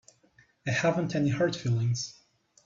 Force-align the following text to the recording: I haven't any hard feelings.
I 0.65 0.71
haven't 0.71 1.13
any 1.13 1.29
hard 1.29 1.55
feelings. 1.55 2.19